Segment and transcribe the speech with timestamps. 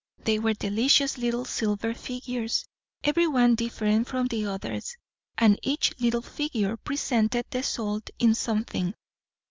[0.23, 2.65] They were delicious little silver figures
[3.03, 4.97] every one different from the others
[5.37, 8.95] and each little figure presented the salt in something.